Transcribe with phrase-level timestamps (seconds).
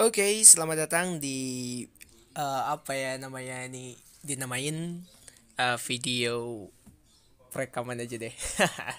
[0.00, 1.84] Oke, selamat datang di
[2.32, 3.92] eh, apa ya namanya ini
[4.24, 5.04] dinamain
[5.60, 6.64] eh, video
[7.52, 8.32] rekaman aja deh.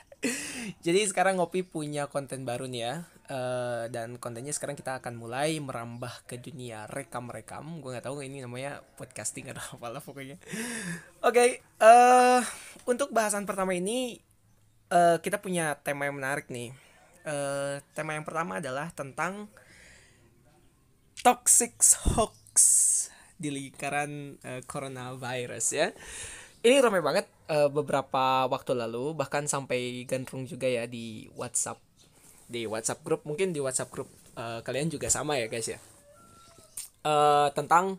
[0.86, 2.96] Jadi sekarang Ngopi punya konten baru nih ya.
[3.34, 7.82] Eh, dan kontennya sekarang kita akan mulai merambah ke dunia rekam-rekam.
[7.82, 10.38] Gue nggak tahu ini namanya podcasting atau apalah pokoknya.
[11.26, 12.42] Oke, eh
[12.86, 14.22] untuk bahasan pertama ini
[14.94, 16.70] eh, kita punya tema yang menarik nih.
[17.26, 19.50] Eh, tema yang pertama adalah tentang
[21.22, 21.78] toxic
[22.18, 22.58] hoax
[23.38, 25.88] di lingkaran eh, coronavirus ya.
[26.62, 31.78] Ini ramai banget eh, beberapa waktu lalu bahkan sampai gandrung juga ya di WhatsApp
[32.52, 35.80] di WhatsApp grup mungkin di WhatsApp grup eh, kalian juga sama ya guys ya.
[37.02, 37.98] Eh, tentang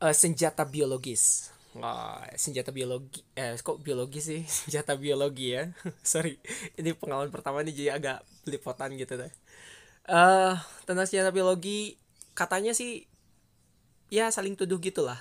[0.00, 1.52] eh, senjata biologis.
[1.70, 4.40] Wah, senjata biologi eh kok biologi sih?
[4.64, 5.68] Senjata biologi ya.
[6.04, 6.40] Sorry.
[6.76, 9.32] Ini pengalaman pertama nih jadi agak belipotan gitu deh.
[10.10, 10.54] Eh,
[10.88, 11.94] tentang senjata biologi
[12.34, 13.06] katanya sih
[14.10, 15.18] ya saling tuduh gitulah.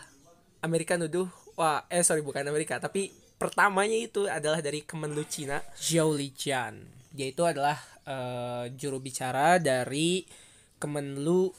[0.60, 6.12] Amerika nuduh, wah eh sorry bukan Amerika, tapi pertamanya itu adalah dari Kemenlu Cina, Zhao
[6.12, 6.84] Lijian.
[7.16, 10.28] Dia itu adalah eh, juru bicara dari
[10.76, 11.56] Kemenlu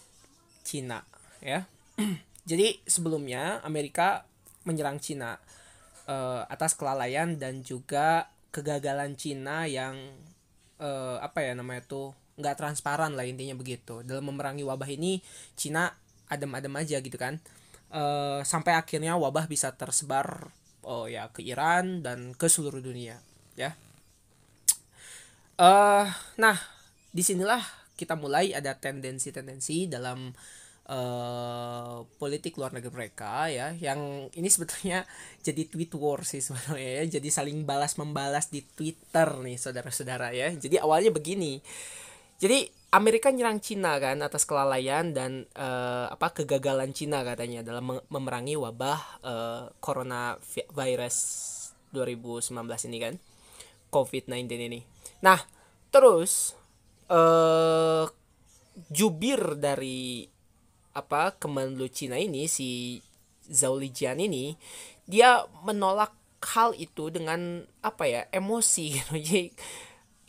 [0.60, 1.00] Cina,
[1.40, 1.64] ya.
[2.50, 4.28] Jadi sebelumnya Amerika
[4.68, 5.40] menyerang Cina
[6.04, 9.96] eh, atas kelalaian dan juga kegagalan Cina yang
[10.76, 14.02] eh, apa ya namanya tuh nggak transparan lah intinya begitu.
[14.02, 15.20] Dalam memerangi wabah ini
[15.54, 15.92] Cina
[16.26, 17.38] adem-adem aja gitu kan.
[17.90, 20.54] Eh, sampai akhirnya wabah bisa tersebar
[20.86, 23.18] oh ya ke Iran dan ke seluruh dunia
[23.58, 23.74] ya.
[25.58, 26.06] Eh
[26.38, 26.56] nah
[27.10, 27.58] di sinilah
[27.98, 30.30] kita mulai ada tendensi-tendensi dalam
[30.86, 33.74] eh politik luar negeri mereka ya.
[33.74, 34.98] Yang ini sebetulnya
[35.46, 37.18] jadi tweet war sih sebenarnya ya.
[37.18, 40.54] Jadi saling balas membalas di Twitter nih saudara-saudara ya.
[40.54, 41.58] Jadi awalnya begini
[42.40, 48.06] jadi Amerika nyerang Cina kan atas kelalaian dan eh, apa kegagalan Cina katanya dalam mem-
[48.10, 51.16] memerangi wabah eh, coronavirus
[51.94, 52.50] 2019
[52.90, 53.14] ini kan
[53.94, 54.80] COVID-19 ini.
[55.22, 55.38] Nah,
[55.92, 56.56] terus
[57.10, 58.06] eh
[58.88, 60.24] jubir dari
[60.94, 62.98] apa Kemenlu Cina ini si
[63.50, 64.54] Zhao Lijian ini
[65.04, 69.44] dia menolak hal itu dengan apa ya emosi gitu jadi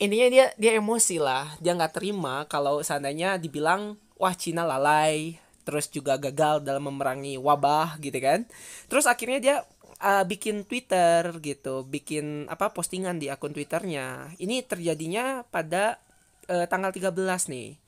[0.02, 1.54] intinya dia dia emosi lah.
[1.62, 5.38] Dia nggak terima kalau seandainya dibilang wah Cina lalai.
[5.62, 8.42] Terus juga gagal dalam memerangi wabah gitu kan.
[8.90, 9.56] Terus akhirnya dia
[10.02, 11.86] uh, bikin Twitter gitu.
[11.86, 14.34] Bikin apa postingan di akun Twitternya.
[14.42, 16.02] Ini terjadinya pada
[16.50, 17.14] uh, tanggal 13
[17.46, 17.78] nih.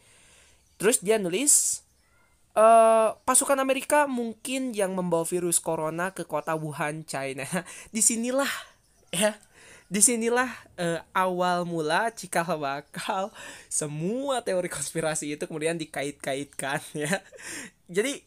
[0.78, 1.82] Terus dia nulis
[2.54, 7.42] eh pasukan Amerika mungkin yang membawa virus corona ke kota Wuhan, China.
[7.94, 8.50] Di sinilah
[9.10, 9.34] ya,
[9.94, 13.30] di sinilah eh, awal mula cikal bakal
[13.70, 17.22] semua teori konspirasi itu kemudian dikait-kaitkan ya.
[17.86, 18.18] Jadi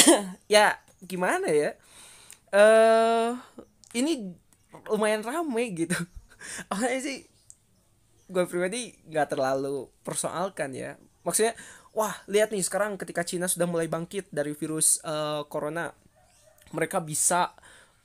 [0.56, 1.76] ya gimana ya?
[2.56, 3.30] Eh
[4.00, 4.32] ini
[4.88, 5.92] lumayan rame gitu.
[6.72, 7.28] Awalnya sih
[8.24, 10.96] gue pribadi nggak terlalu persoalkan ya.
[11.20, 11.52] Maksudnya
[11.92, 15.92] wah lihat nih sekarang ketika Cina sudah mulai bangkit dari virus eh, corona
[16.72, 17.52] mereka bisa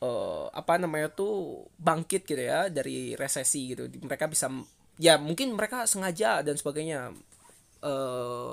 [0.04, 3.88] eh, apa namanya tuh bangkit gitu ya dari resesi gitu.
[3.90, 4.48] Mereka bisa
[5.00, 7.16] ya mungkin mereka sengaja dan sebagainya
[7.84, 8.52] eh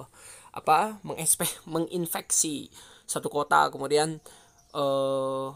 [0.56, 2.70] apa mengespe menginfeksi
[3.06, 3.70] satu kota.
[3.72, 4.18] Kemudian
[4.74, 5.48] eh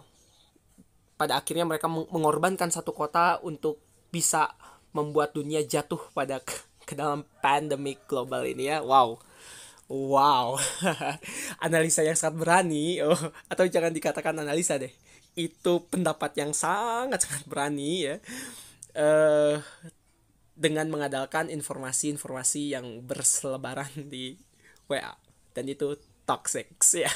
[1.20, 3.76] pada akhirnya mereka meng- mengorbankan satu kota untuk
[4.08, 4.56] bisa
[4.96, 6.54] membuat dunia jatuh pada ke,
[6.88, 8.80] ke dalam pandemic global ini ya.
[8.82, 9.20] Wow.
[9.90, 10.54] Wow,
[11.66, 13.18] analisa yang sangat berani, oh,
[13.50, 14.94] atau jangan dikatakan analisa deh,
[15.38, 18.16] itu pendapat yang sangat sangat berani ya,
[18.96, 19.56] eh
[20.60, 24.36] dengan mengandalkan informasi-informasi yang berselebaran di
[24.92, 25.16] WA
[25.56, 25.96] dan itu
[26.28, 27.08] toxic ya.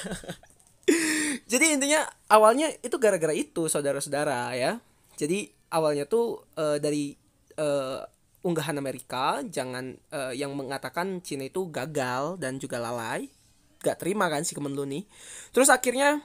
[1.52, 4.80] Jadi intinya awalnya itu gara-gara itu saudara-saudara ya.
[5.20, 7.12] Jadi awalnya tuh eh, dari
[7.58, 8.00] eh,
[8.44, 13.32] unggahan Amerika jangan eh, yang mengatakan Cina itu gagal dan juga lalai
[13.80, 15.04] gak terima kan si Kemenlu nih
[15.52, 16.24] terus akhirnya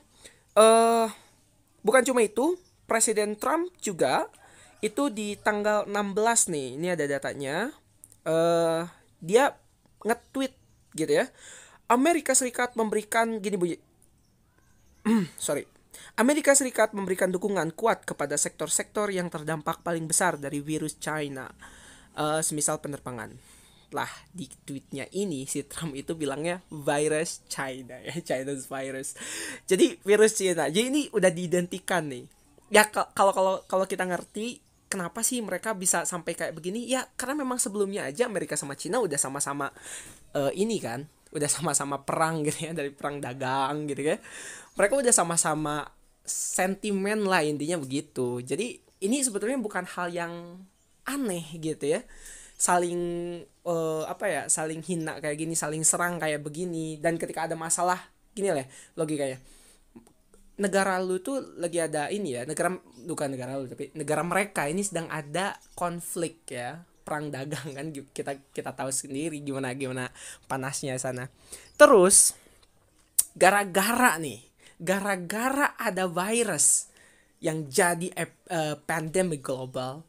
[0.56, 1.08] eh
[1.86, 2.58] bukan cuma itu
[2.90, 4.28] Presiden Trump juga
[4.80, 7.70] itu di tanggal 16 nih ini ada datanya
[8.24, 8.82] eh
[9.20, 9.52] dia
[10.08, 10.54] nge-tweet
[10.96, 11.28] gitu ya
[11.92, 13.78] Amerika Serikat memberikan gini bunyi
[15.36, 15.68] sorry
[16.20, 21.48] Amerika Serikat memberikan dukungan kuat kepada sektor-sektor yang terdampak paling besar dari virus China
[22.16, 23.59] eh, semisal penerbangan.
[23.90, 29.18] Lah di tweetnya ini si Trump itu bilangnya virus China ya China's virus.
[29.66, 30.70] Jadi virus China.
[30.70, 32.26] Jadi ini udah diidentikan nih.
[32.70, 36.86] Ya ka- kalau kalau kalau kita ngerti kenapa sih mereka bisa sampai kayak begini?
[36.86, 39.74] Ya karena memang sebelumnya aja Amerika sama Cina udah sama-sama
[40.36, 44.18] eh, ini kan udah sama-sama perang gitu ya dari perang dagang gitu ya
[44.74, 45.86] mereka udah sama-sama
[46.26, 50.34] sentimen lah intinya begitu jadi ini sebetulnya bukan hal yang
[51.06, 52.02] aneh gitu ya
[52.60, 53.02] saling
[53.64, 57.00] uh, apa ya saling hina kayak gini saling serang kayak begini.
[57.00, 58.68] Dan ketika ada masalah gini lah
[59.00, 59.40] logikanya
[60.60, 62.76] negara lu tuh lagi ada ini ya negara
[63.08, 66.84] bukan negara lu tapi negara mereka ini sedang ada konflik ya.
[67.08, 70.14] Perang dagang kan kita kita tahu sendiri gimana gimana
[70.46, 71.32] panasnya sana.
[71.74, 72.38] Terus
[73.34, 74.46] gara-gara nih
[74.78, 76.92] gara-gara ada virus
[77.40, 78.12] yang jadi
[78.52, 80.04] uh, pandemic global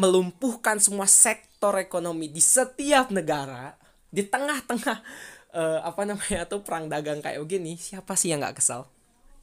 [0.00, 3.76] melumpuhkan semua sektor ekonomi di setiap negara
[4.08, 4.98] di tengah-tengah
[5.52, 8.88] uh, apa namanya tuh perang dagang kayak begini siapa sih yang nggak kesal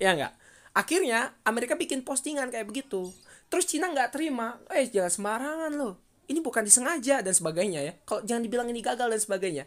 [0.01, 0.33] ya nggak?
[0.77, 3.09] Akhirnya Amerika bikin postingan kayak begitu.
[3.49, 4.61] Terus Cina nggak terima.
[4.69, 5.97] Eh jangan sembarangan loh.
[6.29, 7.93] Ini bukan disengaja dan sebagainya ya.
[8.05, 9.63] Kalau jangan dibilang ini gagal dan sebagainya.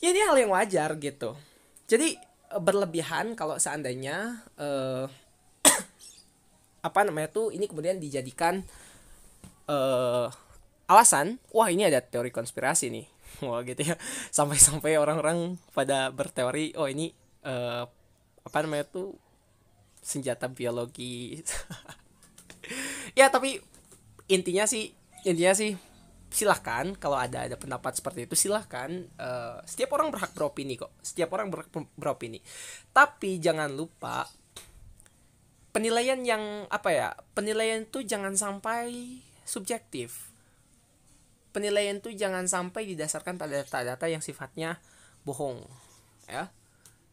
[0.00, 1.36] Ya ini hal yang wajar gitu.
[1.84, 5.04] Jadi eh, berlebihan kalau seandainya uh,
[6.88, 8.64] apa namanya tuh ini kemudian dijadikan
[9.68, 10.32] uh,
[10.90, 13.06] alasan wah ini ada teori konspirasi nih.
[13.46, 13.96] Wah gitu ya.
[14.30, 17.10] Sampai-sampai orang-orang pada berteori oh ini
[17.42, 17.82] uh,
[18.44, 19.16] apa namanya tuh
[20.00, 21.40] senjata biologi.
[23.12, 23.60] Ya tapi
[24.24, 24.96] intinya sih
[25.28, 25.76] intinya sih
[26.32, 30.88] silahkan kalau ada ada pendapat seperti itu silahkan uh, setiap orang berhak beropini kok.
[31.04, 32.40] Setiap orang berhak beropini.
[32.96, 34.24] Tapi jangan lupa
[35.76, 40.33] penilaian yang apa ya penilaian itu jangan sampai subjektif
[41.54, 44.82] penilaian itu jangan sampai didasarkan pada data-data yang sifatnya
[45.22, 45.62] bohong
[46.26, 46.50] ya.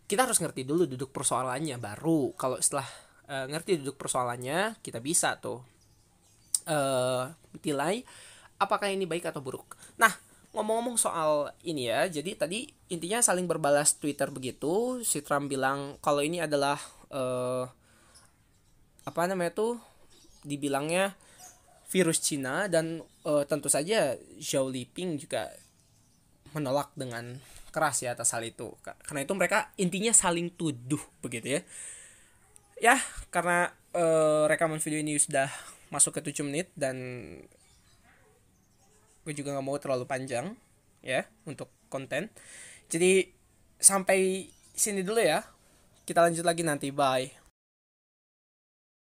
[0.09, 2.33] Kita harus ngerti dulu duduk persoalannya baru.
[2.35, 2.89] Kalau setelah
[3.29, 5.61] uh, ngerti duduk persoalannya kita bisa tuh
[6.65, 7.29] uh,
[7.61, 8.01] nilai
[8.57, 9.77] apakah ini baik atau buruk.
[10.01, 10.11] Nah
[10.51, 16.19] ngomong-ngomong soal ini ya jadi tadi intinya saling berbalas Twitter begitu si Trump bilang kalau
[16.19, 16.75] ini adalah
[17.07, 17.63] uh,
[19.07, 19.79] apa namanya tuh
[20.43, 21.15] dibilangnya
[21.91, 25.51] virus Cina dan uh, tentu saja Zhao Liping juga
[26.55, 27.35] menolak dengan
[27.75, 28.71] keras ya atas hal itu.
[28.83, 31.61] Karena itu mereka intinya saling tuduh begitu ya.
[32.81, 32.95] Ya
[33.27, 35.51] karena uh, rekaman video ini sudah
[35.91, 36.95] masuk ke 7 menit dan
[39.21, 40.55] gue juga nggak mau terlalu panjang
[41.03, 42.31] ya untuk konten.
[42.87, 43.27] Jadi
[43.77, 45.43] sampai sini dulu ya.
[46.07, 46.89] Kita lanjut lagi nanti.
[46.91, 47.40] Bye